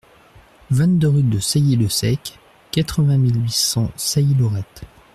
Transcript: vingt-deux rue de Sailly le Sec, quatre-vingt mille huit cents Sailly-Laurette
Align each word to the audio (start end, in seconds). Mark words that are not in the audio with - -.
vingt-deux 0.71 1.09
rue 1.09 1.21
de 1.21 1.37
Sailly 1.37 1.75
le 1.75 1.87
Sec, 1.87 2.39
quatre-vingt 2.71 3.17
mille 3.19 3.39
huit 3.43 3.51
cents 3.51 3.91
Sailly-Laurette 3.95 4.81